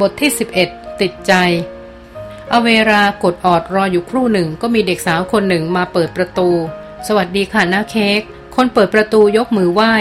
[0.00, 0.30] บทที่
[0.64, 1.32] 11 ติดใจ
[2.52, 6.50] อเวรากดออดรออยู่ครู่หนึ่งก็มีเด็กสาวคนหนึ่งมาเปิดประตู
[7.06, 8.20] สวัสดีค่ะน้าเค้ก
[8.56, 9.94] คนเปิดประตูยกมือไหว้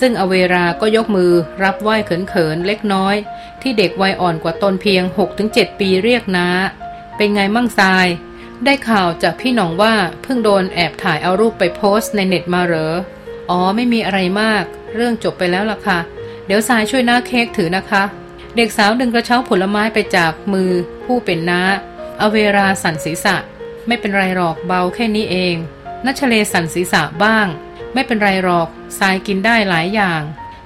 [0.00, 1.32] ซึ่งอเวราก็ยกมือ
[1.62, 3.16] รับไหว้เขินๆเล็กน้อย
[3.62, 5.02] ที่เด็กวัยอ่อนกว่าตนเพียง
[5.42, 6.48] 6-7 ปีเรียกน้า
[7.16, 8.06] เป็นไงมั่งทราย
[8.64, 12.94] ได้ข่าวจากพี่หน่องว่าเพิ่งโดนแอบถ่ายเอารูปไปโพสต์ในเน็ตมาเหรอ
[13.50, 14.64] อ๋อไม่มีอะไรมาก
[14.94, 15.98] เรื่องจบไปแล้วล่ะค่ะ
[16.46, 18.02] เดี๋ยวทรายช่วยน้าเค้กถือนะคะ
[18.56, 20.70] เด็กสาวดึงกระเช้าผลไม้ไปจากมือ
[21.04, 21.60] ผู้เป็นน้า
[22.20, 23.36] อเวราสั่นศีรษะ
[23.86, 25.56] ไม่เป็นไรหรอกเบาแค่นี้เอง
[26.04, 27.46] นัชเลสั่นศีรษะบ้าง
[27.94, 28.68] ไม่เป็นไรหรอก
[28.98, 30.22] ทรายกินได้หลายอย่าง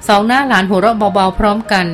[0.07, 1.87] สองหน้าหลานหัวเราะเบาๆพร้อมกัน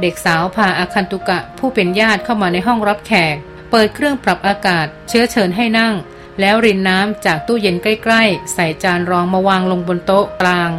[0.00, 3.36] เด็กสาวพาอาคันตุกะผู้เป็นญาติเข้ามาในห้องรับแขก
[3.70, 5.94] เปิดเครื่องปรับอากาศ เชื้อเชิญให้นั่ง
[6.40, 10.70] แล้วรินน้ำจากตู้เย็นใกล้ๆ ใส่จานรองมาวางลงบนโต๊ะกลาง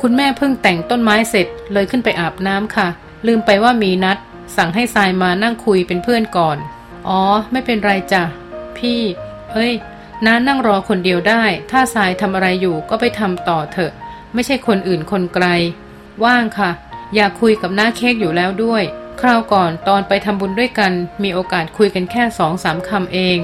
[0.00, 2.88] คุณแม่เพิ่งแต่งต้นไม้เสร็จเลยขึ้นไปอาบน้ำค่ะ
[3.26, 4.18] ลืมไปว่ามีนัด
[4.56, 6.58] สั่งให้ทรายมานั่งคุยเป็นเพื่อนก่อน
[7.08, 7.20] อ๋อ
[7.52, 8.22] ไม่เป็นไรจ้ะ
[8.78, 9.00] พี่
[9.52, 9.72] เฮ้ย
[10.26, 13.92] น้านั่งรอคนเดียวได้ ถ้าทรายทำอะไรอยู่ก็ไปทำต่อเถอะ
[14.34, 15.46] ไม่ใช่คนอื่นคนไกล
[16.24, 16.70] ว่างค่ะ
[17.14, 18.82] อยากคุยกับน้าเค้กอยู่แล้วด้วย
[19.20, 23.38] คราวก่อนตอนไปทำบุญด้วยกัน มีโอกาสคุยกันแค่สองสามคำเอง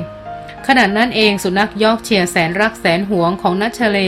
[0.67, 3.99] ขณะนั้นเองสุนัขยอกเชียร์แสนรักแสนหวงของนัชเล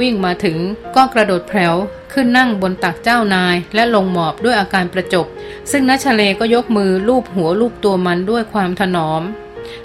[0.00, 0.58] วิ่งมาถึง
[0.96, 1.74] ก็กระโดดแผลว
[2.12, 5.26] ขึ้นนั่งบนตักเจ้านายและลงหมอบด้วยอาการประจบ
[5.70, 9.22] ซึ่งนัชเลก็ยกมือลูบหัวลูบตัวมันด้วยความถนอม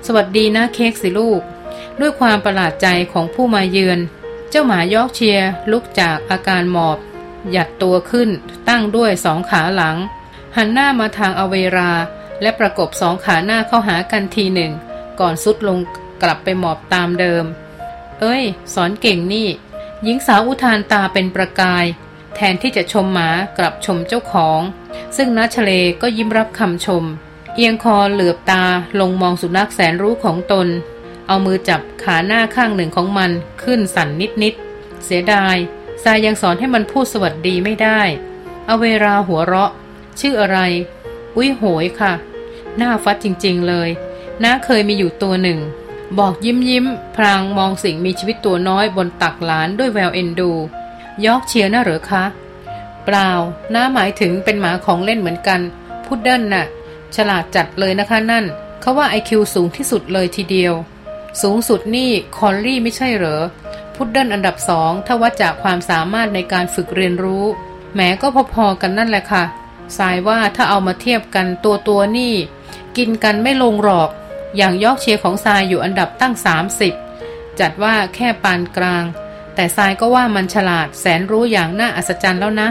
[0.06, 1.42] สวัสดีนะเค้กสิลูก
[2.00, 4.00] ด้วยความประหลาดใจของผู้มาเยือน
[4.50, 6.98] เจ้าหมายอกเชียร์ลุกจากอาการหมอบ
[7.52, 8.30] หยัดตัวขึ้น
[8.70, 9.98] ตั้งด้วยสองขาหลัง
[10.56, 11.92] หันหน้ามาทางอเวรา
[12.42, 14.72] และประกบสองขาหน้าเข้าหากันทีหนึ่ง
[15.20, 15.80] ก่อนสุดลง
[16.22, 17.44] กลับไปหมอบตามเดิม
[18.20, 19.48] เอ้ย สอนเก่งนี่
[20.04, 21.86] หญิงสาวอุทานตาเป็นประกาย
[22.36, 24.62] แทนที่จะชมหมากลับชมเจ้าของ
[25.18, 27.04] ซึ่งนัชเลก็ยิ้มรับคำชม
[27.56, 28.64] เอียงคอเหลือบตา
[29.00, 30.68] ลงมองสุนัขแสนรู้ของตน
[31.28, 33.32] เอามือจับขาหน้าข้างหนึ่งของมัน
[33.64, 34.10] ขึ้นสั่น
[34.44, 35.56] นิดๆเสียดาย
[36.04, 38.02] ทรายยังสอนให้มันพูดสวัสดีไม่ได้
[38.66, 39.72] เอาเวราหัวเราะ
[40.20, 40.60] ชื่ออะไร
[41.36, 42.14] อุ้ยโหยค่ะ
[42.78, 43.90] น่าฟัดจริงๆเลย
[44.44, 45.60] น้าเคยมีอยู่ตัวหนึ่ง
[46.18, 46.86] บอกยิ้มยิ้ม
[47.16, 50.52] พลางมองสิ่งมีชีวิตตัวน้อยบนตักหลานด้วยแววเอ็นดู
[51.26, 52.24] ยอร์กเชียร์น่ะเหรอคะ
[53.06, 53.30] เปล่า
[53.74, 55.62] น้าหมายถึงเป็นหมาของเล่นเหมือนกัน
[56.06, 56.66] พุดเดิ้ลน่ะ
[57.16, 58.46] ฉลาดจัดเลยนะคะนั่น
[58.82, 60.74] เขาว่าไอคิวสูงที่สุดเลยทีเดียว
[61.42, 63.42] สูงสุดนี่คอลลี่ไม่ใช่เหรอ
[63.96, 67.46] พุดเดิ้ลอันดับสองถ้าวัดจากความสามารถในการฝึกเรียนรู้
[67.94, 69.44] แหมก็พอๆกันนั่นแหละค่ะ
[69.98, 72.34] สายว่าถ้าเอามาเทียบกันตัวตัวนี่
[72.98, 74.10] กินกันไม่ลงหรอก
[74.56, 76.34] อย่างยอกเชียร์ของทรายอยู่อันดับตั้ง
[76.98, 79.04] 30 จัดว่าแค่ปานกลาง
[79.56, 82.70] แต่ทรายก็ว่ามันฉลาดแสนรู้อย่างน่าอัศจรรย์แล้วนะ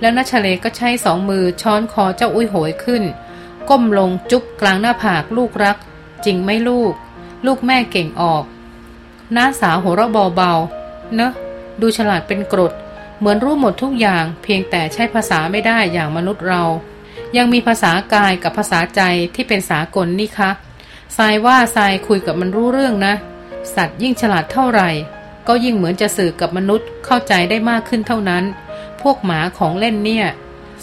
[0.00, 3.02] แล้วนัชเลก็ใช้สองมือช้อนคอเจ้าอุ้ยโหยขึ้น
[3.68, 5.76] ก้มลงจุ๊บกลางหน้าผากลูกรัก
[6.24, 6.92] จริงไหมลูก
[7.46, 8.44] ลูกแม่เก่งออก
[9.36, 11.32] น้าสาวหัวเราะเบาๆเนอะ
[11.80, 12.72] ดูฉลาดเป็นกรด
[13.18, 16.62] เหมือนรู้หมดทุกอย่าง เพียงแต่ใช้ภาษาไม่ได้อย่างมนุษย์เรา
[17.36, 19.02] ยังมีภาษากายกับภาษาใจ
[19.34, 20.50] ที่เป็นสากลนี่คะ
[21.16, 23.14] ทรายว่าทรายคุยกับมันรู้เรื่องนะ
[23.74, 24.90] สัตว์ยิ่งฉลาดเท่าไหร่
[25.48, 28.44] ก็ยิ่งเหมือนจะสื่อกับมนุษย์เข้าใจได้มากขึ้นเท่านั้น
[29.00, 30.26] พวกหมาของเล่นเนี่ย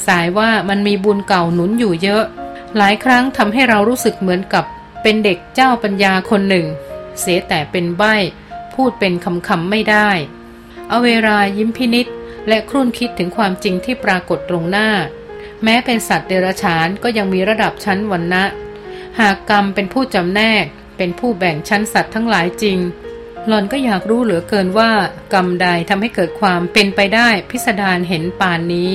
[0.08, 2.24] สายว่ามันมีบุญเก่าหนุนอยู่เยอะ
[2.78, 4.66] หลายครั้งทำให้เรารู้สึกเหมือนกับ
[5.02, 6.66] เป็นเด็กเจ้าปัญญาคนหนึ่ง
[7.20, 8.16] เสียแต่เป็นใบ้
[8.74, 10.10] พูดเป็นคำคำไม่ได้
[10.88, 12.08] เอาเวลายิ้มพินิษ
[12.48, 14.90] และครุ่นคิดถึงความจริงที่ปรากฏตรงหน้า
[15.64, 18.44] แม้เป็นสัตว์เดรัจฉานก็ยังมีระดับชั้นวรรณะ
[19.20, 20.66] หากกรรมเป็นผู้จำแนก
[20.98, 22.80] เป็นผู้แบ่งชั้นสัตว์ทั้งหลายจริง
[23.48, 24.92] หลอนก็อยากรู้เหลือเกินว่า
[25.34, 28.92] กรรมใดทำให้เกิดความเป็นไปได้พิสดารเห็นปานนี้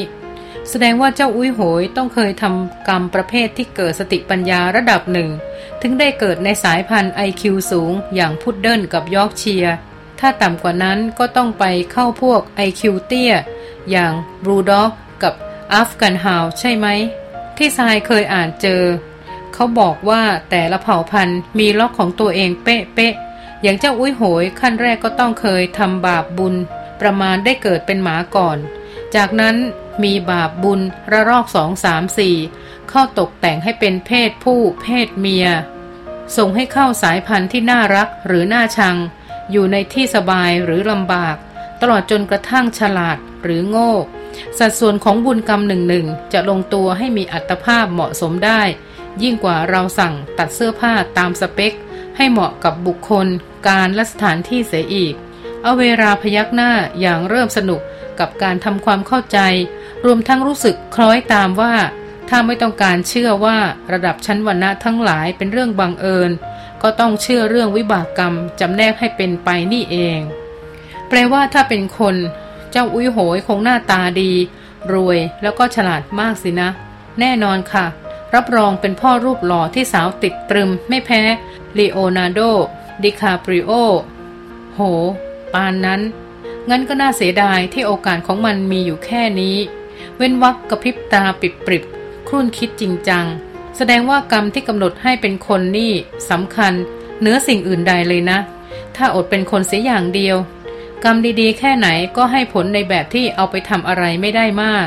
[0.69, 5.31] แสดงว่าเจ้าอุ้ยโหยต้องเคยทำกรรมประเภทที่เกิดสติปัญญาระดับหนึ่ง
[5.83, 9.67] ถึงได้เกิดในสายพันธุ์ไอคิวสูง อย่างพุดเดิ้ลกับยอร์กเชียร์
[10.21, 13.35] ถ้าต่ำกว่านั้นก็ต้องไปเข้าพวกไอคิวเตี้ย
[13.91, 14.13] อย่าง
[14.45, 14.91] บูลด็อก
[15.23, 15.35] กับ
[15.73, 16.87] Afghan Hound ใช่ไหม
[17.57, 18.83] ที่ทรายเคยอ่านเจอ
[19.55, 26.55] เขาบอกว่าแต่ละเผ่าพันธุ์มีล็อกของตัวเองเป๊ะเป๊ะๆอย่างเจ้าอุ้ยโหยขั้นแรกก็ต้องเคยทำบาปบุญ
[27.01, 28.59] ประมาณได้เกิดเป็นหมาก่อน
[29.15, 29.57] จากนั้น
[30.05, 30.81] มีบาปบุญ
[31.13, 32.37] ระลอกสองสามสี่
[32.89, 35.47] เข้าตกแต่งให้เป็นเพศผู้เพศเมีย
[36.37, 38.97] ส่งให้เข้าสายพันธุ์ที่น่ารักหรือน่าชัง
[39.51, 41.37] อยู่ในที่สบายหรือลำบาก
[41.81, 43.93] ตลอดจนกระทั่งฉลาดหรือโง่
[44.59, 48.63] สัดส่วนของบุญกรรมหนึ่งหนึ่งจะลงตัวให้มีอัตภาพเหมาะสมได้
[49.23, 51.73] ยิ่งกว่าเราสั่งตัดเสื้อผ้าตามสเปค
[52.17, 53.27] ให้เหมาะกับบุคคล
[53.69, 55.15] การและสถานที่เสียอีก
[55.63, 56.71] เอาเวลาพยักหน้า
[57.01, 57.81] อย่างเริ่มสนุก
[58.21, 59.39] กับการทำความเข้าใจ
[60.05, 61.75] รวมทั้งรู้สึกคล้อยตามว่า
[62.29, 63.59] ถ้าไม่ต้องการเชื่อว่า
[63.93, 66.31] ระดับชั้นวรรณะทั้งหลายเป็นเรื่องบังเอิญ
[66.83, 70.19] ก็ต้องเชื่อเรื่องวิบากกรรมจำแนกให้เป็นไปนี่เอง
[71.09, 72.17] แปลว่าถ้าเป็นคน
[72.71, 74.33] เจ้าอุ้ยโหยคงหน้าตาดี
[74.93, 76.71] รวยแล้วก็ฉลาดมากสินะ
[77.21, 77.87] แน่นอนค่ะ
[78.35, 81.23] รับรองเป็นพ่อรูปหล่อที่สาวติดตรึมไม่แพ้
[81.79, 82.41] ลีโอนาร์โด
[83.03, 83.71] ดิคาปริโอ
[84.75, 84.81] โห
[85.53, 86.01] ปานนั้น
[86.71, 89.57] งั้นก็น่าเสียดายที่โอกาสของมันมีอยู่แค่นี้
[90.17, 91.83] เว้นวักกระพริบตาปิบปริบ
[92.29, 93.27] ครุ่นคิดจริงจัง
[93.77, 95.93] แสดงว่ากรรมที่กำหนดให้เป็นคนนี่
[96.31, 96.73] สำคัญ
[97.21, 98.39] เหนือสิ่งอื่นใดเลยนะ
[98.97, 100.37] ถ้าอดเป็นคนเสียอย่างเดียว
[101.05, 104.87] กรรมดีๆ แค่ไหนก็ให้ผลในแบบที่เอาไปทำอะไรไม่ได้มาก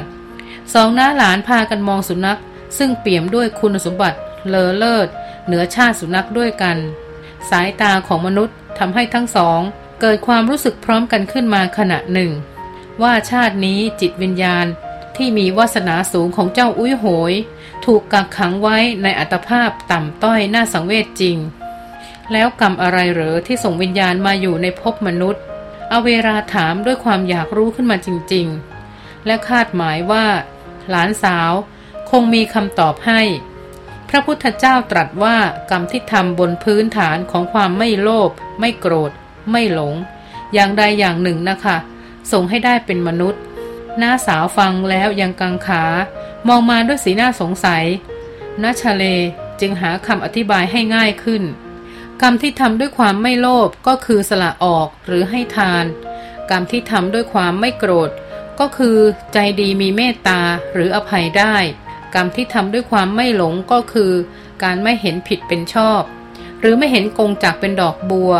[0.73, 2.39] สองน้าหลานพากันมองสุนัข
[2.77, 4.17] ซึ่งเปี่ยมด้วยคุณสมบัติ
[4.49, 5.07] เลอเลิศ
[5.45, 6.77] เหนือชาติสุนัขด้วยกัน
[7.49, 9.59] สายตาของมนุษย์ทำให้ทั้งสอง
[10.01, 12.31] เกิดความรู้สึกพร้อมกันขึ้นมาขณะหนึ่ง
[13.01, 14.65] ว่าชาตินี้จิตวิญญาณ
[15.17, 17.33] ที่มีวาสนาสูงของเจ้าอุ้ยโหย
[17.85, 21.37] ถูกกักขังไว้ในอัตภาพต่ำต้อยน่าสังเวชจริง
[22.31, 25.43] แล้วกรรมอะไรเหรอที่ส่งวิญญาณมาอยู่ในภพมนุษย์
[25.91, 28.47] อเวราถามด้วยความอยากรู้ขึ้นมาจริง
[28.87, 30.25] ๆ และคาดหมายว่า
[30.89, 31.51] หลานสาว
[32.21, 33.21] งมีคำตอบให้
[34.09, 35.37] พระพุทธเจ้าตรัสว่า
[35.69, 38.29] กรรมที่ทำบนพื้นฐานของความไม่โลภ
[38.59, 39.11] ไม่โกรธ
[39.51, 39.93] ไม่หลง
[40.53, 41.77] อย่างใดอย่างหนึ่งนะคะ
[42.31, 43.41] ส่งให้ได้เป็นมนุษย์
[43.97, 45.83] หน้าสาวฟังแล้วยังกังขา
[46.47, 47.83] มองมาด้วยสีหน้าสงสัย
[48.63, 49.03] นัชเล
[49.59, 51.43] จึงหาคำอธิบายให้ง่ายขึ้น
[52.21, 55.85] กรรมที่ทำด้วยความไม่โลภก็คือสละออกหรือให้ทาน
[56.49, 58.09] กรรมที่ทำด้วยความไม่โกรธ
[58.59, 58.97] ก็คือ
[59.33, 60.41] ใจดีมีเมตตา
[60.73, 61.55] หรืออภัยได้
[62.13, 64.11] กรรมที่ทำด้วยความไม่หลงก็คือ
[64.63, 66.01] การไม่เห็นผิดเป็นชอบ
[66.59, 68.33] หรือไม่เห็นกงจักเป็นดอกบัว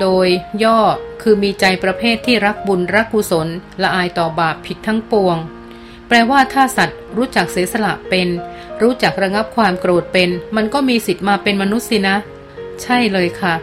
[0.00, 0.26] โดย
[0.62, 0.80] ย่อ
[1.22, 3.48] คือมีใจประเภทที่รักบุญรักกุศล
[3.82, 5.36] ละอายต่อบาปผิดทั้งปวง
[6.08, 8.28] แปลว่าถ้าสัตว์รู้จักเสียสละเป็น
[8.82, 12.16] รู้จักระงับความโกรธเป็น มันก็มีสิทธิ์มาเป็นมนุษย์สินะ
[12.82, 13.54] ใช่เลยค่ะ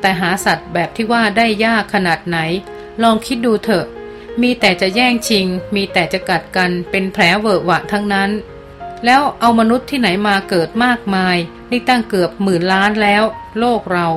[0.00, 2.38] แต่หาสัตว์แบบที่ว่าได้ยากขนาดไหน
[3.02, 3.86] ลองคิดดูเถอะ
[4.42, 8.30] มีแต่จะแย่งชิง มีแต่จะกัดกัน เป็นแผลเวอะหวะทั้งนั้น
[9.04, 11.36] แล้วเอามนุษย์ที่ไหนมาเกิดมากมาย
[11.70, 13.22] นี่ตั้งเกือบหมื่นล้านแล้ว
[13.58, 14.08] โลกเรา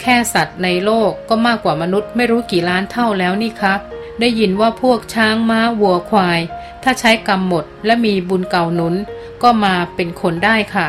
[0.00, 3.74] แค่สัตว์ในโลกก็มากกว่ามนุษย์ไม่รู้กี่ล้านเท่าแล้วนี่คะ
[4.20, 6.40] ได้ยินว่าพวกช้างม้าวัวควาย
[6.82, 8.94] ถ้าใช้กรรมหมดและมีบุญเก่าหนุน
[9.42, 10.86] ก็มาเป็นคนได้ค่ะ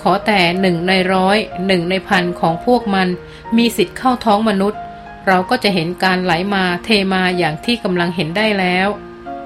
[0.00, 1.36] ขอแต่หนึ่งในร้อย
[1.66, 3.08] หนึ่งในพันของพวกมัน
[3.56, 4.80] มีสิทธิ์เข้าท้องมนุษย์
[5.26, 8.88] เราก็จะเห็นการไหลมาเทมาอย่างที่กำลังเห็นได้แล้ว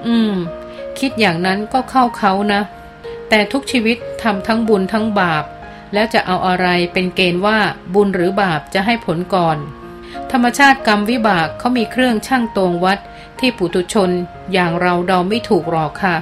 [0.05, 0.33] อืม
[0.99, 2.61] คิดอย่างนั้นก็เข้าเขานะ
[3.29, 5.45] แต่ทุกชีวิตทำทั้งบุญทั้งบาป
[5.93, 7.59] แล้วจะเอาอะไรเป็นเกณฑ์ว่า
[7.93, 9.57] บุญหรือบาปจะให้ผลก่อน
[10.31, 12.99] ธรรมชาติกรรมวิบากเขามีเครื่องช่างตวงวัด
[13.39, 14.09] ที่ปุถุชน
[14.53, 16.15] อย่างเราเดาไม่ถูกหรอกค่ะ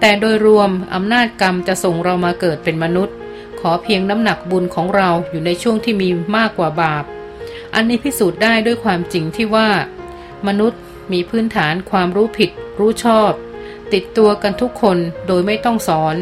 [0.00, 3.14] แต่โดยรวมอำนาจกรรมจะส่งเรามาเกิดเป็นมนุษย์
[3.60, 7.04] ขอเพียงน้ำหนักบุญของเราอยู่ในช่วงที่มีมากกว่าบาป
[7.74, 9.68] อันนี้พิสูจน์ได้ด้วยความจริงที่ว่า
[10.46, 10.80] มนุษย์
[11.12, 13.32] มีพื้นฐานความรู้ผิด รู้ชอบ
[13.92, 16.16] ติดตัวกันทุกคนโดยไม่ต้องสอน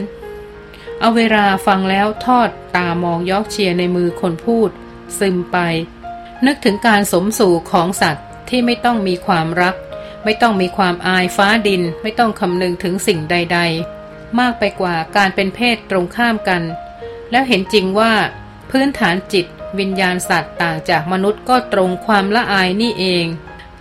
[1.01, 4.71] เอาเวลาฟังแล้วทอดตามองยอกเชียในมือคนพูด
[5.19, 5.57] ซึมไป
[6.47, 9.75] นึกถึงการสมสู่ของสัตว์ที่ไม่ต้องมีความรัก
[10.25, 13.59] ไม่ต้องมีความอายฟ้าดิน ไม่ต้องคำนึงถึงสิ่งใด
[13.99, 16.63] ๆ มากไปกว่าการเป็นเพศตรงข้ามกัน
[17.31, 18.13] แล้วเห็นจริงว่า
[18.71, 19.47] พื้นฐานจิต
[19.79, 23.27] วิญญาณสัตว์ต่างจากมนุษย์ก็ตรงความละอายนี่เอง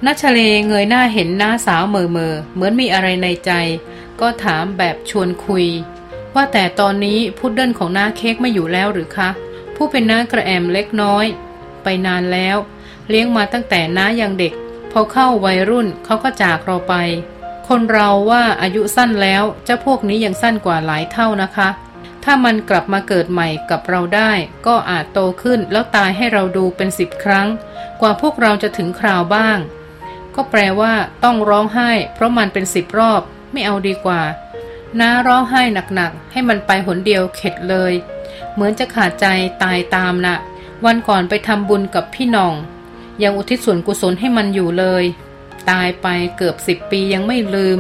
[0.06, 3.52] นัชเลเงยหน้าเห็นหน้าสาวเมอเมอเหมือนมีอะไรในใจ
[4.22, 5.66] ก็ถามแบบชวนคุย
[6.36, 9.30] ว่าแต่ตอนนี้พุดเดิ้ลของน้าเค้กไม่อยู่แล้วหรือคะ
[9.76, 11.26] ผู้เป็นน้ากระแอมเล็กน้อย
[11.84, 12.58] ไปนานแล้ว
[13.10, 14.54] เลี้ยงมาตั้งแต่น้ายังเด็ก
[14.92, 16.94] พอเข้าวัยรุ่นเขาก็จากเราไป
[17.68, 21.70] คนเราว่าอายุสั้นแล้วเจ้าพวกนี้ยังสั้นกว่าหลายเท่านะคะ
[22.24, 24.32] ถ้ามันกลับมาเกิดใหม่กับเราได้
[24.68, 27.48] ก็อาจโตขึ้นแล้วตายให้เราดูเป็นสิบครั้ง
[28.02, 29.58] กว่าพวกเราจะถึงคราวบ้าง
[30.36, 30.94] ก็แปลว่า
[31.24, 33.22] ต้องร้องไห้ เพราะมันเป็นสิบรอบ
[33.52, 34.22] ไม่เอาดีกว่า
[35.00, 35.62] น้าร้องไห้
[35.96, 37.94] หนักๆ ให้มันไปหนเดียวเข็ดเลย
[38.54, 39.26] เหมือนจะขาดใจ
[39.64, 40.38] ตายตามนะ่ะ
[40.86, 42.56] วันก่อนไปทำบุญกับพี่น้อง
[43.24, 45.04] ยังอุทิศส่วนกุศลให้มันอยู่เลย
[45.70, 46.08] ตายไป
[46.38, 47.80] เกือบสิบปียังไม่ลืม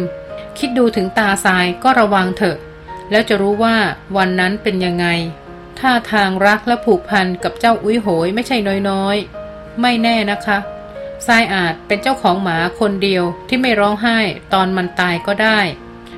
[0.57, 2.57] คิดดูถึงตาทรายก็ระวังเถอะ
[3.11, 3.75] แล้วจะรู้ว่า
[4.17, 5.07] วันนั้นเป็นยังไง
[5.79, 8.57] ถ้าทางรักและผูกพันกับเจ้าอุ้ยโหยไม่ใช่
[8.89, 10.57] น้อยๆ ไม่แน่นะคะ
[11.27, 14.17] ทรายอาจเป็นเจ้าของหมาคนเดียวที่ไม่ร้องไห้
[14.53, 15.59] ตอนมันตายก็ได้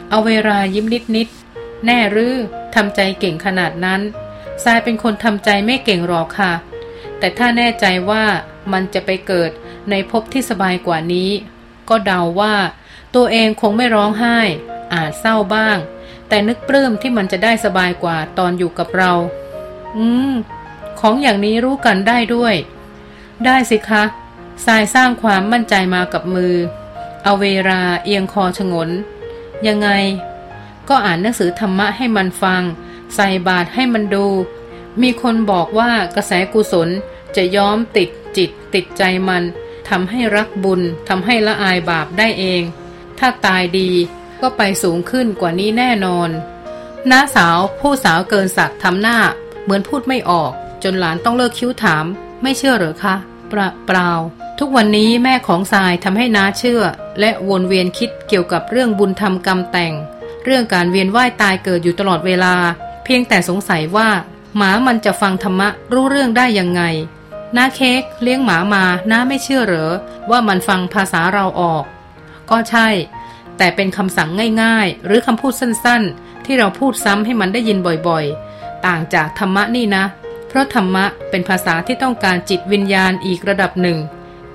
[0.09, 1.27] เอาเวลายิ้มนิดนิด
[1.85, 2.35] แน่หรือ
[2.75, 4.01] ทำใจเก่งขนาดนั้น
[4.63, 6.53] ทรายเป็นคนทำใจไม่เก่งหรอกค่ะ
[7.19, 8.23] แต่ถ้าแน่ใจว่า
[8.73, 9.51] มันจะไปเกิด
[9.89, 11.29] ในภพที่สบายกว่านี้
[11.89, 12.55] ก็เดาว่า
[13.15, 14.37] ตัวเองคงไม่ร้องไห้
[14.93, 15.77] อาจเศร้าบ้าง
[16.27, 19.11] แต่นึกปลื้มที่มันจะได้สบายกว่าตอนอยู่กับเรา
[19.97, 20.33] อืม
[20.99, 22.55] ของอย่างนี้รู้กันได้ด้วย
[23.45, 24.03] ได้สิคะ
[24.65, 26.55] ทรายสร้างความมั่นใจมากับมือ
[27.23, 28.89] เอาเวลาเอียงคอชงน
[29.67, 29.89] ยังไง
[30.89, 32.61] ก็อ่านหนังสือธรรมะให้มันฟัง
[33.15, 34.27] ใส่บาตรให้มันดู
[35.01, 36.89] มีคนบอกว่ากระแสกุศล
[37.35, 39.43] จะย้อมติดจิตติดใจมัน
[39.89, 42.61] ทำให้รักบุญทำให้ละอายบาปได้เอง
[43.19, 43.89] ถ้าตายดี
[44.41, 46.29] ก็ไปสูงขึ้นกว่านี้แน่นอน
[47.09, 49.17] น้าสาวผู้สาวเกินสักดิ์ทำหน้า
[49.63, 50.51] เหมือนพูดไม่ออก
[50.83, 52.05] จนหลานต้องเลิกคิ้วถาม
[52.41, 53.15] ไม่เชื่อหรือคะ
[53.51, 54.11] เปล่าลา
[54.59, 56.81] ทุกวันนี้แม่ของทรายทำให้น้าเชื่อ
[57.19, 59.93] และวนเวียนคิดเกี่ยวกับเรื่องบุญธรรมกรรมแต่ง
[60.45, 62.55] เรื่องการเวียนว่ายตายเกิดอยู่ตลอดเวลา
[63.03, 64.09] เพียงแต่สงสัยว่า
[64.57, 66.81] หมามันจะฟังธรรมะรู้เรื่องได้ยังไง
[67.55, 69.91] น้าเค้กเลี้ยงหมามาน้าไม่เชื่อเหรอ
[70.29, 71.83] ว่ามันฟังภาษาเราออก
[72.49, 72.87] ก็ใช่
[73.57, 74.29] แต่เป็นคำสั่ง
[74.61, 77.77] ง่ายๆ หรือคำพูดสั้นๆ ที่เราพูดซ้ำให้มันได้ยิน
[78.07, 80.03] บ่อยๆ ต่างจากธรรมะนี่นะ
[80.51, 83.97] เพราะธรรมะเป็นภาษาที่ต้องการจิตวิญญาณอีกระดับหนึ่ง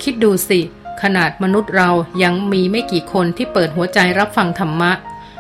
[0.03, 0.61] คิดดูสิ
[1.03, 1.91] ขนาดมนุษย์เรา
[2.23, 4.93] ยังมีไม่กี่คนที่เปิดหัวใจรับฟังธรรมะ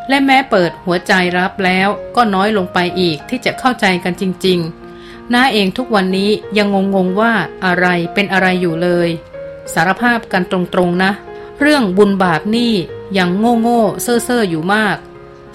[0.08, 4.58] และแม้เปิดหัวใจรับแล้วก็น้อยลงไปอีกที่จะเข้าใจกันจริง
[4.96, 7.32] ๆ น้าเองทุกวันนี้ยังงงๆว่า
[7.64, 9.08] อะไรเป็นอะไรอยู่เลย
[9.72, 11.12] สารภาพกันตรงๆนะ
[11.60, 12.72] เรื่องบุญบาปนี่
[13.18, 14.96] ยังโง่โง่เซ่อเซ่ออยู่มาก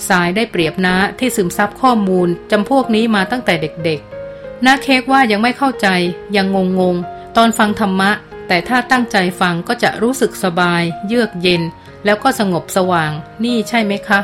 [0.10, 4.21] สายได้เปรียบน้าที่ซึมซับข้อมูลจำพวกนี้มาตั้งแต่เด็กๆ
[4.66, 5.88] น้าเค้กว่ายังไม่เข้าใจ
[6.36, 6.48] ยัง
[6.80, 8.12] งงๆตอนฟังธรรมะ
[8.48, 11.62] แต่ถ้าตั้งใจฟังก็จะรู้สึกสบาย เยือกเย็น
[12.06, 13.12] แล้วก็สงบสว่าง
[13.44, 14.20] นี่ใช่ไหมคะ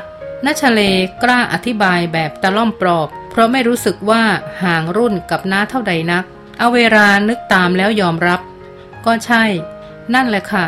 [0.46, 0.82] นัชเล
[1.24, 4.24] กล้าอธิบายแบบตะล่อมปลอบ เพราะไม่รู้สึกว่า
[4.64, 6.24] ห่างรุ่นกับน้าเท่าใดนัก
[6.58, 8.42] เอาเวลานึกตามแล้วยอมรับ
[9.06, 9.44] ก็ใช่
[10.14, 10.66] นั่นแหละค่ะ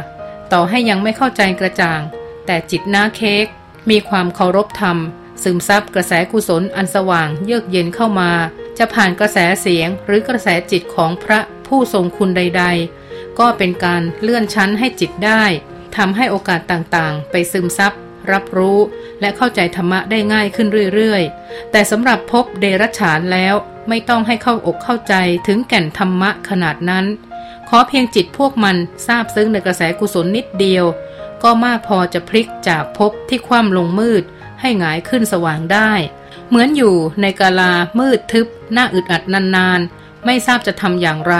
[0.51, 2.01] ต่อให้ยังไม่เข้าใจกระจ่าง
[2.45, 3.45] แต่จิตน้าเค้ก
[3.89, 4.97] มีความเคารพธรรม
[5.43, 8.31] ซึมซับกระแสกุศลอันสว่างเยือกเย็นเข้ามา
[8.79, 12.63] จะผ่านกระแสเสียงหรือกระแสจิตของพระผู้ทรงคุณใด
[13.01, 15.43] ๆ ก็เป็นการเลื่อนชั้นให้จิตได้
[15.97, 17.93] ทำให้โอกาสต่างๆ ไปซึมซับ
[18.31, 18.79] รับรู้
[19.21, 23.55] และเข้าใจธรรมะได้ง่ายขึ้นเรื่อยๆ แต่สำหรับพบเดรัจฉานแล้ว
[23.89, 25.13] ไม่ต้องให้เข้าอกเข้าใจ
[25.47, 27.05] ถึงแก่นธรรมะขนาดนั้น
[27.69, 30.85] ขอเพียงจิตพวกมันทราบซึ้งในกระแสกุศลนิดเดียว
[31.43, 34.23] ก็มากพอจะพลิกจากพบที่คว่ำลงมืด
[34.61, 35.91] ให้หงายขึ้นสว่างได้
[36.49, 41.35] เหมือนอยู่ในกาลามืดทึบหน้าอึดอัดนานๆ ไม่ทราบจะทำอย่างไร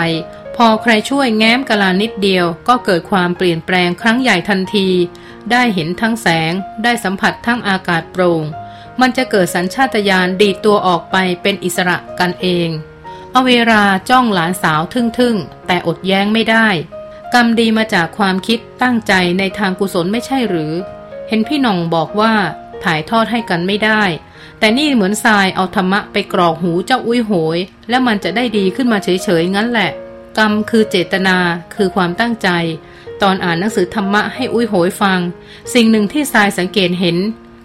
[0.56, 4.88] พอใครช่วยแง้มกาลานิดเดียว ก็เกิดความเปลี่ยนแปลงครั้งใหญ่ทันที
[5.50, 6.52] ได้เห็นทั้งแสง
[6.84, 8.42] ได้สัมผัสทั้งอากาศโปร่ง
[9.00, 12.68] มันจะเกิดสัญชาตญาณดีตัวออกไปเป็นอิสระกันเอง
[13.32, 16.68] เอาเวลาจ้องหลานสาวทึ่งๆ แต่อดแย้งไม่ได้
[17.34, 20.72] กรรมดีมาจากความคิดตั้งใจในทางกุศลไม่ใช่หรือ
[21.28, 22.34] เห็นพี่น่องบอกว่า
[22.84, 24.02] ถ่ายทอดให้กันไม่ได้
[24.60, 29.90] แต่นี่เหมือนทรายเอาธรรมะไปกรอกหูเจ้าอุ้ยโหย แล้วมันจะได้ดีขึ้นมาเฉยๆงั้นแหละ
[30.38, 31.36] กรรมคือเจตนา
[31.74, 32.48] คือความตั้งใจ
[33.22, 35.18] ตอนอ่านหนังสือธรรมะให้อุ้ยโหยฟัง
[35.74, 37.16] สิ่งหนึ่งที่ทรายสังเกตเห็น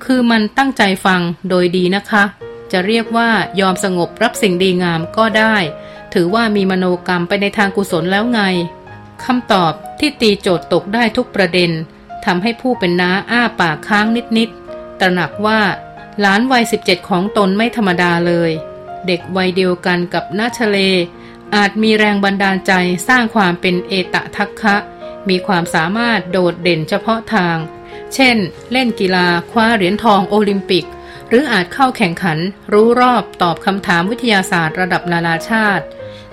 [0.05, 2.23] คือมันตั้งใจฟังโดยดีนะคะ
[2.71, 5.55] จะเรียกว่ายอมสงบรับสิ่งดีงามก็ได้
[6.13, 8.41] ถือว่ามีมโนกรรมไปในทางกุศลแล้วไง
[9.23, 11.71] คำตอบที่ตีโจทย์ตกได้ทุกประเด็น
[12.25, 14.05] ทำให้ผู้เป็นน้าอ้าปากค้าง
[14.37, 15.59] นิดๆตระหนักว่า
[16.21, 18.51] หลานวัย 17 ของตนไม่ธรรมดาเลย
[19.07, 20.77] เด็กวัยเดียวกันกับนาชเล
[21.55, 22.71] อาจมีแรงบันดาลใจ
[23.07, 24.75] สร้างความเป็นเอตะทักคะ
[25.29, 27.57] มีความสามารถโดดเด่นเฉพาะทาง
[28.13, 28.37] เช่น
[28.71, 30.85] เล่นกีฬาคว้าเหรียญทองโอลิมปิก
[31.29, 32.37] หรืออาจเข้าแข่งขัน
[32.73, 35.85] รู้รอบตอบคำถามวิทยาศาสตร์ระดับนานาชาติ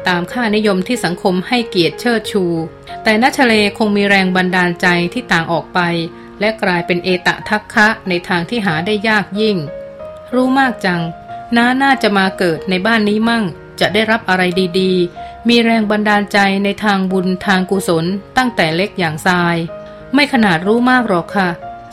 [0.08, 2.44] ตามค่านิยมที่สังคมให้เกียรติเชิดชู
[3.02, 5.80] แต่นัชเลคงมีแรงบันดาลใจที่ต่างออกไป
[6.42, 9.56] และกลายเป็นเอตะทักคะในทางที่หาได้ยากยิ่ง
[10.34, 11.02] รู้มากจัง
[11.56, 13.44] น้าน่าจะมาเกิดในบ้านนี้มั่ง
[13.80, 14.42] จะได้รับอะไร
[14.80, 18.04] ดีๆ มีแรงบันดาลใจในทางบุญทางกุศล
[18.36, 19.56] ตั้งแต่เล็กอย่างทราย
[20.14, 21.48] ไม่ขนาดรู้มากหรอกค่ะ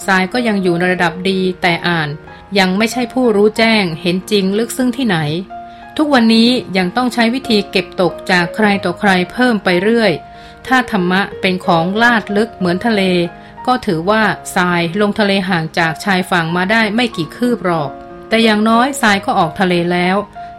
[0.06, 2.10] ทรายก็ยังอยู่ในระดับดีแต่อ่าน
[2.60, 5.18] ยังไม่ใช่ผู้รู้แจ้ง เห็นจริงลึกซึ้งที่ไหน
[5.98, 10.12] ทุกวันนี้ยังต้องใช้วิธีเก็บตกจากใครต่อใครเพิ่มไปเรื่อย
[10.68, 13.01] ถ้าธรรมะเป็นของลาดลึกเหมือนทะเล
[13.68, 14.24] ก็ถือว่า
[14.56, 17.89] ทรายลงทะเลห่างจากชายฝั่งมาได้ไม่กี่คืบหรอก
[18.30, 20.18] แต่อย่างน้อยทรายก็ออกทะเลแล้ว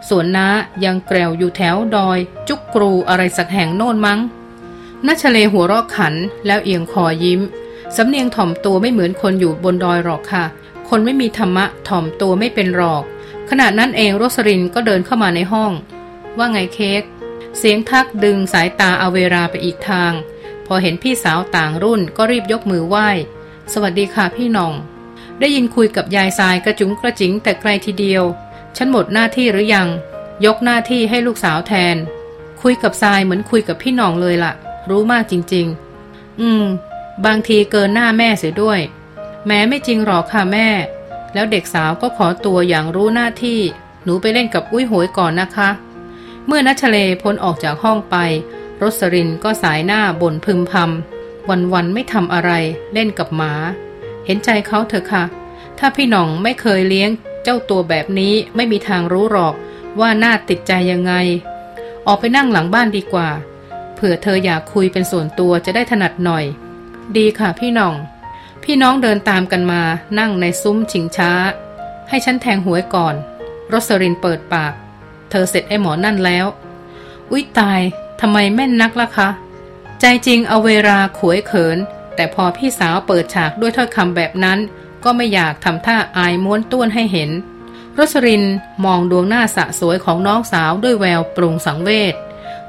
[0.09, 0.47] ส่วนน้า
[0.85, 2.17] ยังแกลวอยู่แถวดอย
[2.47, 4.19] จุกกรูอะไรสักแห่งโน่นมั้ง
[5.05, 6.13] นัชเลหัวรอกขัน
[6.45, 7.41] แล้วเอียงคอยิ้ม
[7.95, 10.45] สำเนียงถ่อมตัวไม่เหมือนคนอยู่บนดอยหรอกค่ะ
[10.89, 13.03] คนไม่มีธรรมะถ่อมตัวไม่เป็นหรอก
[13.49, 15.71] ขณะนั้นเองโรสรินก็เดินเข้ามาในห้อง
[16.37, 17.03] ว่าไงเค้ก
[17.57, 20.11] เสียงทักดึงสายตาเอาเวลาไปอีกทาง
[20.73, 23.09] อเห็นพี่สาวต่างรุ่นก็รีบยกมือไหว้
[23.73, 24.73] สวัสดีค่ะพี่น้อง
[25.39, 28.23] ได้ยินคุยกับยายทรายกระจุงกระจิงแต่ไกลทีเดียว
[28.77, 29.87] ฉันหมดหน้าที่หรือยัง
[30.45, 31.95] ยกหน้าที่ให้ลูกสาวแทน
[32.61, 34.53] คุยกับทรายเหมือนคุยกับพี่น้องเลยละ่ะ
[34.89, 35.67] รู้มากจริง
[36.03, 36.63] ๆ อืม
[37.25, 38.79] บางทีเกินหน้าแม่เสียด้วย
[39.47, 40.67] แม้ไม่จริงหรอกค่ะแม่
[41.33, 43.59] แล้วเด็กสาวก็ขอตัวอย่างรู้หน้าที่
[44.03, 45.69] หนูไปเล่นกับอุ้ยหวยก่อนนะคะ
[46.47, 48.15] เมื่อนัชเลพ้นออกจากห้องไป
[48.81, 52.51] รสรินก็สายหน้าบ่นพึมพำวันๆไม่ทำอะไร
[52.93, 53.53] เล่นกับหมา
[54.25, 55.23] เห็นใจเขาเถอะค่ะ
[55.79, 57.09] ถ้าพี่หน่องไม่เคยเลี้ยง
[57.43, 59.55] เจ้าตัวแบบนี้ไม่มีทางรู้หรอก
[59.99, 61.13] ว่าน่าติดใจยังไง
[62.07, 63.29] ออกไปนั่งหลังบ้านดีกว่า
[63.95, 66.45] เผื่อเธออยากคุยเป็นส่วนตัวจะได้ถนัดหน่อย
[67.17, 67.95] ดีค่ะพี่หน่อง
[68.63, 69.81] พี่น้องเดินตามกันมา
[70.19, 71.31] นั่งในซุ้มชิงช้า
[72.09, 73.15] ให้ฉันแทงหวยก่อน
[73.73, 74.73] รสรินเปิดปาก
[75.29, 76.45] เธอเสร็จไอ้หมอนั่นแล้ว
[77.31, 77.81] อุ๊ยตาย
[78.23, 79.29] ทำไมแม่นนักล่ะคะ
[79.99, 81.77] ใจจริงเอาเวลาขวยเขิน
[82.15, 84.59] แต่พอพี่สาวเปิดฉากด้วยถ้อยคำแบบนั้น
[85.03, 87.29] ก็ไม่อยากทำท่าอายม้วนต้วนให้เห็น
[87.97, 88.43] รสริน
[88.85, 92.13] มองดวงหน้าสะสวยของน้องสาวด้วยแววปรุงสังเวช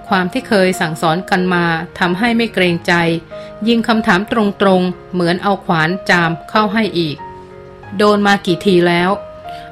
[0.09, 1.65] ความที่เคยสั่งสอนกันมา
[1.99, 2.93] ทำให้ไม่เกรงใจ
[3.69, 4.35] ยิงคำถามต
[4.67, 7.17] รงๆ เหมือนเอาขวานจามเข้าให้อีก
[7.97, 9.11] โดนมากี่ทีแล้ว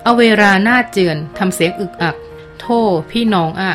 [0.03, 2.17] เอาเวลาหน้าเจือนทำเสียงอึกอัก
[2.61, 3.73] โทษพี่น้องอะ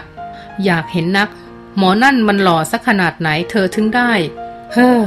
[0.63, 1.29] อยากเห็นนัก
[1.77, 4.11] หมอนั่นมันหล่อสักขนาดไหนเธอถึงได้
[4.73, 5.01] เฮ้อ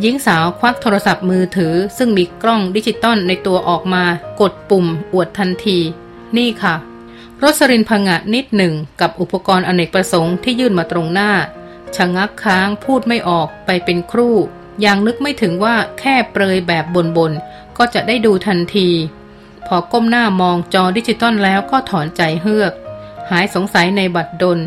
[0.00, 4.04] หญิงสาวควักโทรศัพท์มือถือ ซึ่งมีกล้องดิจิตอลในตัวออกมา
[4.40, 5.78] กดปุ่ม อวดทันที
[6.36, 6.74] นี่ค่ะ
[7.42, 11.32] รสรินพงะนิดหนึ่งกับอุปกรณ์อเนกประสงค์ที่ยื่นมาตรงหน้า
[11.96, 14.36] ชะงักค้างพูดไม่ออกไปเป็นครู่
[14.84, 16.84] ยังนึกไม่ถึงว่าแค่เปรยแบบ
[17.16, 18.88] บนๆ ก็จะได้ดูทันที
[19.66, 22.72] พอก้มหน้ามองจอดิจิตอลแล้วก็ถอนใจเฮือก
[23.30, 24.58] หายสงสัยในบัตรดล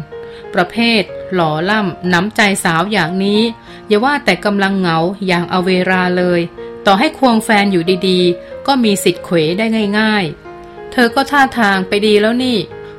[0.54, 1.02] ประเภท
[1.36, 3.42] หล่อล่ำน้ำใจสาวอย่างนี้
[3.88, 6.42] อย่าว่าแต่กำลังเหงาอย่างเอาเวราเลย
[6.86, 9.66] ต่อให้ควงแฟนอยู่ดีๆ ก็มีสิทธิ์เขวได้
[10.00, 10.24] ง่าย
[10.60, 12.58] ๆ เธอก็ท่าทางไปดีแล้วนี่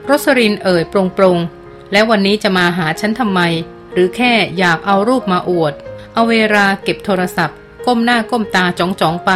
[0.09, 3.41] รสรินเอ่ยปรงๆแล้ววันนี้จะมาหาฉันทำไม
[3.93, 5.75] หรือแค่อยากเอารูปมาอวด
[6.15, 7.57] เอาเวลาเก็บโทรศัพท์
[7.87, 9.33] ก้มหน้าก้มตาจ้องๆไป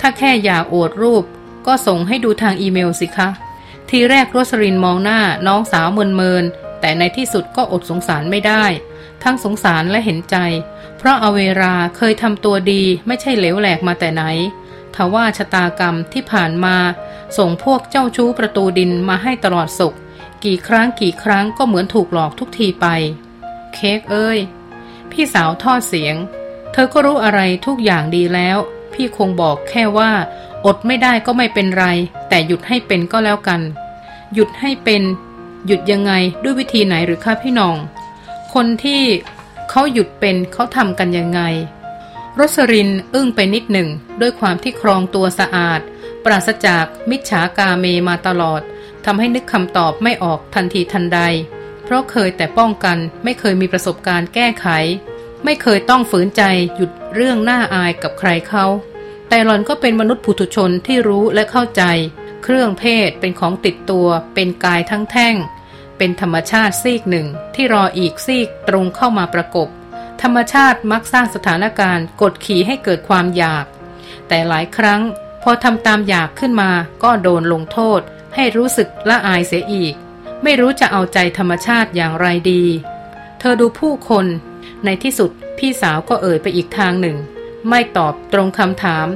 [0.00, 1.24] ถ้าแค่อยากอวดรูป
[1.66, 3.28] ก็ส่งให้ดูทางอีเมลสิคะ
[3.90, 6.44] ทีแรกโรสรินมองหน้าน้องสาวเมินเมิน
[6.86, 8.64] แต่ในที่สุดก็อดสงสารไม่ได้
[9.22, 10.36] ทั้งสงสารและเห็นใจ
[10.98, 14.22] เพราะอเวราเคยทำตัวดีไม่ใช่เหลวแหลกมาแต่ไหน
[14.94, 16.76] ทว่าชะตากรรมที่ผ่านมา
[17.38, 19.96] ส่งพวกเจ้าชู้ประตูดินมาให้ตลอดสุข
[20.44, 22.86] กี่ครั้งกี่ครั้งก็เหมือนถูกหลอกทุกทีไป
[23.74, 24.38] เค้กเอ้ย
[25.10, 26.16] พี่สาวทอดเสียง
[26.72, 28.58] เธอก็รู้อะไรทุกอย่างดีแล้ว
[28.92, 30.12] พี่คงบอกแค่ว่า
[30.66, 31.86] อดไม่ได้ก็ไม่เป็นไร
[32.28, 33.60] แต่หยุดให้เป็นก็แล้วกัน
[34.34, 35.02] หยุดให้เป็น
[35.66, 37.76] หยุดยังไงด้วยวิธีไหนหรือคะพี่น้อง
[38.54, 39.02] คนที่
[39.70, 41.40] เขาหยุดเป็นเขาทำกันยังไง
[42.38, 43.88] รสรินอึ้งไปนิดหนึ่ง
[44.20, 45.80] ด้วยความที่ครองตัวสะอาด
[46.24, 48.60] ปราศจากมิจฉากาเมมาตลอด
[49.04, 51.20] ทำให้นึกคำตอบไม่ออกทันทีทันใด
[51.84, 54.66] เพราะเคยแต่ป้องกันไม่เคยมีประสบการณ์แก้ไข
[55.44, 56.42] ไม่เคยต้องฝืนใจ
[56.76, 58.66] หยุดเรื่องน่าอายกับใครเขา
[59.28, 61.82] แต่หลอนก็เป็นมนุษย์ผุถุชนที่รู้และเข้าใจ
[62.42, 65.34] เครื่องเพศเป็นของติดตัวเป็นกายทั้งแท่ง
[65.98, 69.68] เป็นธรรมชาติซีกหนึ่งที่รออีกซีกตรงเข้ามาประกบ
[70.22, 73.66] ธรรมชาติมักสร้างสถานการณ์กดขี่ให้เกิดความอยาก
[74.28, 75.00] แต่หลายครั้ง
[75.42, 76.70] พอทำตามอยากขึ้นมา
[77.02, 78.00] ก็โดนลงโทษ
[78.34, 79.94] ให้รู้สึกละอายเสียอีก
[80.42, 82.62] ไม่รู้จะเอาใจธรรมชาติอย่างไรดี
[83.38, 84.26] เธอดูผู้คน
[84.84, 87.16] ในที่สุดพี่สาวก็เอ่ยไปอีกทางหนึ่ง
[87.68, 89.06] ไม่ตอบตรงคำถาม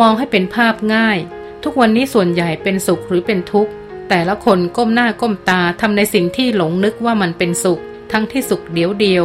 [0.00, 1.18] มองให้เป็นภาพง่าย
[1.62, 3.72] ทุกวันนี้ส่วนใหญ่เป็นสุขหรือเป็นทุกข์
[4.08, 7.80] แต่ละคนก้มหน้าก้มตาทำในสิ่งที่หลงนึกว่ามันเป็นสุข
[8.12, 9.24] ทั้งที่สุขเดียวเดียว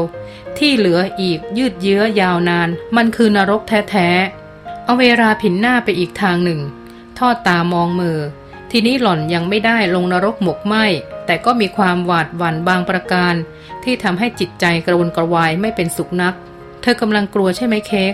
[0.58, 6.62] ที่เหลืออีกยืดเยื้อยาวนาน มันคือนรกแท้ๆเอาเวลาผินหน้าไปอีกทางหนึ่ง
[7.20, 8.18] ทอดตามองมือ
[8.72, 10.76] ทีนี้หล่อนยังไม่ได้ลงนรกหมกไหม
[11.26, 13.34] แต่ก็มีความหวาดหวั่นบางประการ
[13.84, 16.36] ที่ทำให้จิตใจกระวนกระวายไม่เป็นสุขนัก
[16.82, 18.14] เธอกำลังกลัวใช่ไหมเค้ก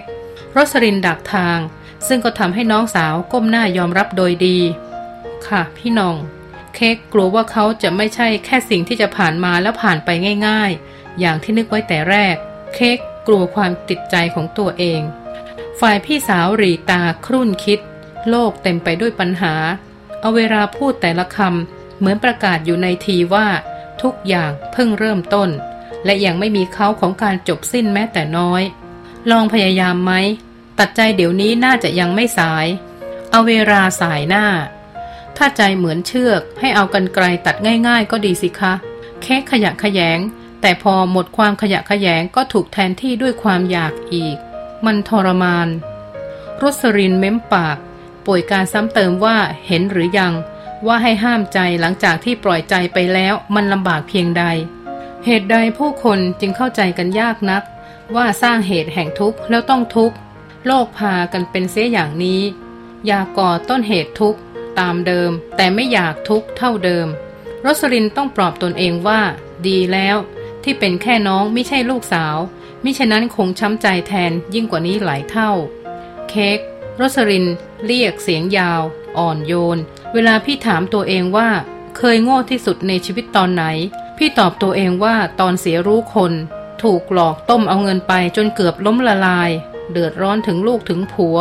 [0.56, 1.60] รสรินดักทาง
[2.08, 4.58] ซึ่งก็ทำให้น้องสาวก้มหน้ายอมรับโดยดี
[5.48, 6.16] ค่ะ พี่น้อง
[6.78, 10.10] เค้กกลัวว่าเขาจะไม่ใช่แค่สิ่งที่จะผ่านมาแล้วผ่านไป
[10.48, 12.36] ง่าย ๆ อย่างที่นึกไว้แต่แรก
[12.76, 15.02] เค้กกลัวความติดใจของตัวเอง
[15.80, 17.80] ฝ่ายพี่สาวรีตาครุ่นคิด
[18.30, 19.54] โลกเต็มไปด้วยปัญหา
[20.22, 23.48] เอาเวลาพูดแต่ละคำเหมือนประกาศอยู่ในทีว่า
[24.02, 25.50] ทุกอย่างเพิ่งเริ่มต้น
[26.06, 28.64] และยังไม่มีเขาของการจบสิ้นแม้แต่น้อย
[29.32, 30.14] ลองพยายามไหม
[30.80, 32.66] ตัดใจเดี๋ยวนี้น่าจะยังไม่สาย
[33.32, 34.46] เอาเวลาสายหน้า
[35.38, 37.56] ถ้าใจเหมือนเชือก ให้เอากันไกลตัด
[37.88, 38.74] ง่าย ๆ ก็ดีสิคะ
[39.22, 40.20] แค่ขยะขยง
[40.62, 44.38] แต่พอหมดความขยะขยงก็ถูกแทนที่ด้วยความอยากอีก
[44.86, 45.68] มันทรมาน
[46.62, 47.78] รสรินเม้มปาก
[48.26, 50.34] ป่วยการซ้ำเติมว่าเห็นหรือยัง
[50.88, 54.44] ว่าให้ห้ามใจหลังจากที่ปล่อยใจไปแล้วมันลำบากเพียงใด
[55.26, 57.64] เหตุใดผู้คนจึงเข้าใจกันยากนัก
[58.16, 60.16] ว่าสร้างเหตุแห่งทุกข์แล้วต้องทุกข์
[60.66, 62.42] โลกพากันเป็นเสียอย่างนี้
[63.08, 64.40] อยากก่อต้นเหตุทุกข์
[64.80, 67.08] ตามเดิม แต่ไม่อยากทุกข์เท่าเดิม
[67.66, 69.22] รสลินต้องปลอบตนเองว่า
[69.68, 70.18] ดีแล้ว
[70.64, 72.38] ที่เป็นแค่น้องไม่ใช่ลูกสาว
[72.84, 75.52] มิฉะนั้นคงช้ำใจแทนยิ่งกว่านี้หลายเท่า
[76.30, 76.60] เค้ก
[77.00, 77.46] รสริน
[77.86, 78.82] เรียกเสียงยาว
[79.18, 79.78] อ่อนโยน
[80.14, 81.50] เวลาพี่ถามตัวเองว่า
[81.98, 83.64] เคยโง่ที่สุดในชีวิตตอนไหน
[84.18, 86.34] พี่ตอบตัวเองว่าตอนเสียรู้คน
[86.84, 89.50] ถูกหลอกต้มเอาเงินไปจนเกือบล้มละลาย
[89.92, 91.38] เดือดร้อนถึงลูกถึงผัว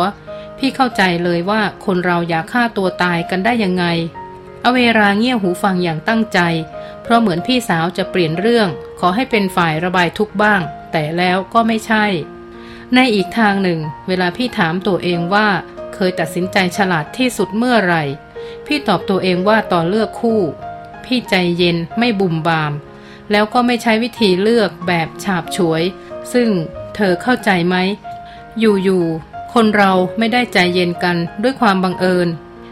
[0.57, 3.85] พี่เข้าใจเลยว่าคนเราอยากฆ่าตัวตายกันได้ยังไง
[4.63, 6.39] อเวราเงี่ยหูฟังอย่างตั้งใจ
[7.03, 8.67] เพราะเหมือนพี่สาวจะเปลี่ยนเรื่อง
[8.99, 12.05] ขอให้เป็นฝ่ายระบายทุกบ้าง แต่แล้วก็ไม่ใช่
[12.95, 15.47] ในอีกทางหนึ่ง เวลาพี่ถามตัวเองว่า
[15.93, 18.03] เคยตัดสินใจฉลาดที่สุดเมื่อไหร่
[18.65, 20.41] พี่ตอบตัวเองว่าตอนเลือกคู่
[21.05, 22.73] พี่ใจเย็นไม่บุ่มบาม
[23.31, 25.83] แล้วก็ไม่ใช้วิธีเลือกแบบฉาบฉวย
[26.33, 26.49] ซึ่ง
[26.95, 27.75] เธอเข้าใจไหม
[28.59, 32.27] อยู่ๆ คนเราไม่ได้ใจเย็นกันด้วยความบังเอิญ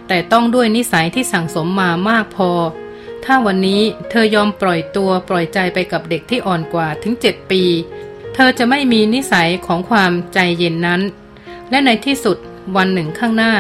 [0.08, 2.52] แต่ต้องด้วยนิสัยที่สั่งสมมามากพอ
[3.26, 7.63] ถ้าวันนี้เธอยอมปล่อยตัวปล่อยใจไปกับเด็กที่อ่อนกว่าถึงเจ็ดปี
[8.34, 11.02] เธอจะไม่มีนิสัยของความใจเย็นนั้น
[11.69, 12.38] และในที่สุด
[12.76, 13.54] วันหนึ่งข้างหน้า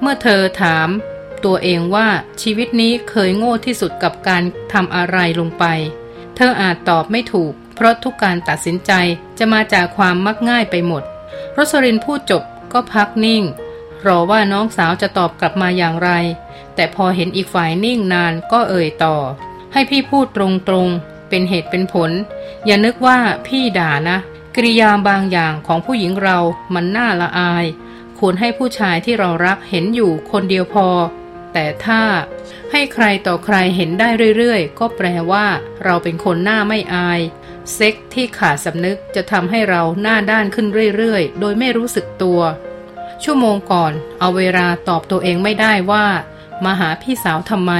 [0.00, 0.88] เมื่อเธอถาม
[1.44, 2.08] ตัวเองว่า
[2.42, 4.42] ชีวิตนี้เคยโง่ที่สุดกับการ
[4.72, 5.64] ทำอะไรลงไป
[6.36, 8.92] เธออาจตอบไม่ถูก เพราะทุกการตัดสินใจ
[9.38, 11.02] จะมาจากความมักง่ายไปหมด
[11.56, 13.42] รสรินพูดจบ ก็พักนิ่ง
[14.06, 16.10] รอว่าน้องสาวจะตอบกลับมาอย่างไร
[16.74, 19.16] แต่พอเห็นอีกฝ่ายนิ่งนานก็เอ่ยต่อ
[19.72, 20.38] ให้พี่พูดต
[20.72, 22.10] รงๆ เป็นเหตุเป็นผล
[22.66, 24.18] อย่านึกว่าพี่ด่านะ
[24.56, 26.38] กริยาบางอย่างของผู้หญิงเรา
[26.74, 27.64] มันน่าละอาย
[28.18, 30.88] ควรให้ผู้ชายที่เรารักเห็นอยู่คนเดียวพอ
[31.52, 32.02] แต่ถ้า
[32.70, 35.46] ให้ใครต่อใครเห็นได้เรื่อยๆ ก็แปลว่า
[35.84, 37.20] เราเป็นคนหน้าไม่อาย
[37.74, 42.40] เซ็กที่ขาดสำนึกจะทำให้เราหน้าด้านขึ้นเรื่อยๆ โดยไม่รู้สึกตัว
[43.24, 46.06] ชั่วโมงก่อนเอาเวลาตอบตัวเองไม่ได้ว่า
[46.64, 47.72] มาหาพี่สาวทำไม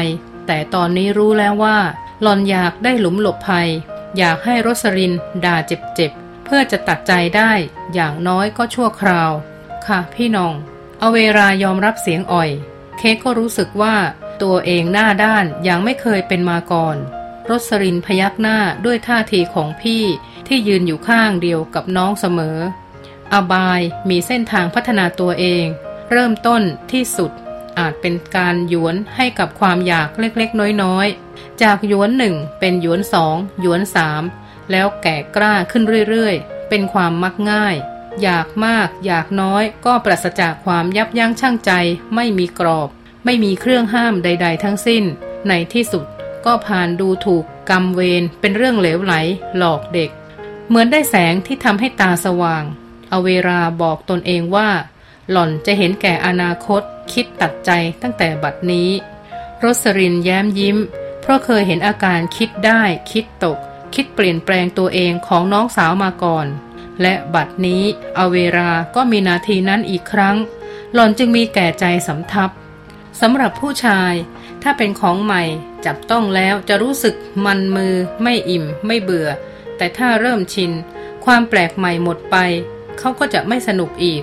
[0.46, 1.78] แต่ตอนนี้รู้แล้วว่า
[2.22, 3.68] หลอนอยากได้หลุมหลบภัย
[4.18, 5.12] อยากให้รสริน
[5.44, 7.52] ด่าเจ็บๆ เพื่อจะตัดใจได้
[7.94, 9.30] อย่างน้อยก็ชั่วคราว
[9.86, 10.54] ค่ะพี่น้อง
[10.98, 12.50] เอาเวลายอมรับเสียงอ่อย
[12.98, 13.96] เค้กก็รู้สึกว่า
[14.42, 16.96] ตัวเองหน้าด้านย่างไม่เคยเป็นมาก่อน
[17.50, 20.04] รสรินพยักหน้าด้วยท่าทีของพี่
[20.48, 22.58] ที่ยืนอยู่ข้างเดียวกับน้องเสมอ
[23.32, 25.66] อบายมีเส้นทางพัฒนาตัวเอง
[26.10, 27.30] เริ่มต้นที่สุด
[27.78, 34.22] อาจเป็นการหยวนให้กับความอยากเล็กๆ น้อยๆ จากหยวนหนึ่งเป็นหยวนสองหยวนสาม
[34.70, 37.76] แล้วแก่กล้าขึ้นเรื่อยๆ เป็นความมักง่าย
[38.22, 41.72] อยากมาก อยากน้อยก็ปราศจากความยับยั้งชั่งใจ
[42.14, 42.88] ไม่มีกรอบ
[43.24, 45.04] ไม่มีเครื่องห้ามใด ๆ ทั้งสิ้น
[45.48, 46.04] ในที่สุด
[46.46, 49.14] ก็ผ่านดูถูกกรรมเวรเป็นเรื่องเหลวไหล
[49.56, 50.10] หลอกเด็ก
[50.68, 52.64] เหมือนได้แสงที่ทำให้ตาสว่าง
[53.08, 54.68] เอเวลาบอกตนเองว่า
[55.30, 57.70] หล่อนจะเห็นแก่อนาคต คิดตัดใจ
[58.02, 58.90] ตั้งแต่บัดนี้
[59.62, 60.78] รสรินแย้มยิ้ม
[61.20, 63.58] เพราะเคยเห็นอาการคิดได้ คิดตก
[63.94, 66.46] คิดเปลี่ยนแปลงตัวเองของน้องสาวมาก่อน
[67.02, 67.82] และบัดนี้
[68.18, 70.36] อเวลาก็มีนาทีนั้นอีกครั้ง
[70.92, 72.50] หล่อนจึงมีแก่ใจสำทับ
[73.20, 74.12] สำหรับผู้ชาย
[74.62, 75.42] ถ้าเป็นของใหม่
[75.86, 79.28] จับต้องแล้วจะรู้สึกมันมือ ไม่อิ่ม ไม่เบื่อ
[79.76, 80.72] แต่ถ้าเริ่มชิน
[81.24, 82.36] ความแปลกใหม่หมดไป
[82.98, 84.22] เขาก็จะไม่สนุกอีก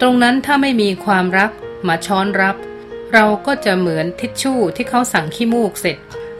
[0.00, 1.50] ตรงนั้นถ้าไม่มีความรัก
[1.88, 2.56] มาช้อนรับ
[3.12, 5.96] เราก็จะเหมือนทิชชู่ที่เขาสั่งขี้มูกเสร็จ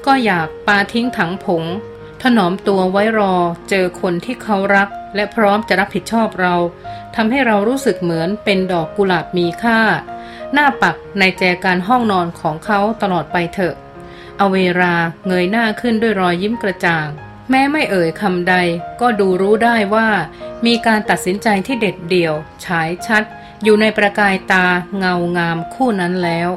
[0.06, 1.64] ก็อยากปาทิ้งถังผง
[2.22, 3.34] ถนอมตัวไว้รอ
[3.70, 6.54] เจอคนที่เขารัก และพร้อมจะรับผิดชอบเรา
[7.16, 9.80] ทำให้เรารู้สึกเหมือนเป็นดอกกุหลาบมีค่า
[10.52, 13.74] หน้าปักในแจกันห้องนอนของเขาตลอดไปเถอะ
[14.36, 14.94] เอาเวลา
[15.26, 17.06] เงยหน้าขึ้นด้วยรอยยิ้มกระจ่าง
[17.50, 18.54] แม้ไม่เอ่ยคำใด
[19.00, 20.08] ก็ดูรู้ได้ว่า
[20.66, 22.34] มีการตัดสินใจที่เด็ดเดี่ยว
[22.64, 23.22] ฉายชัด
[23.62, 24.66] อยู่ในประกายตา
[24.98, 26.48] เงางามคู่นั้นแล้ว